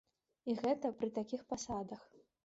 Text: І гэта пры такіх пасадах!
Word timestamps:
І 0.53 0.53
гэта 0.61 0.89
пры 1.01 1.09
такіх 1.17 1.43
пасадах! 1.53 2.01